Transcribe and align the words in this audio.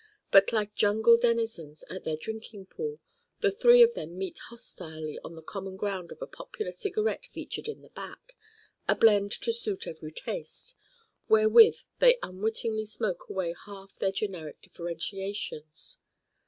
But 0.31 0.51
like 0.51 0.73
jungle 0.73 1.15
denizens 1.15 1.83
at 1.87 2.05
their 2.05 2.17
drinking 2.17 2.65
pool 2.65 2.99
the 3.41 3.51
three 3.51 3.83
of 3.83 3.93
them 3.93 4.17
meet 4.17 4.39
hostilely 4.49 5.19
on 5.23 5.35
the 5.35 5.43
common 5.43 5.75
ground 5.77 6.11
of 6.11 6.19
a 6.23 6.25
popular 6.25 6.71
Cigarette 6.71 7.27
featured 7.31 7.67
in 7.67 7.83
the 7.83 7.91
Back 7.91 8.35
a 8.87 8.95
blend 8.95 9.31
to 9.33 9.53
suit 9.53 9.85
every 9.85 10.11
taste 10.11 10.73
wherewith 11.29 11.81
they 11.99 12.17
unwittingly 12.23 12.85
smoke 12.85 13.29
away 13.29 13.53
half 13.65 13.99
their 13.99 14.11
generic 14.11 14.59
differentiations. 14.63 15.99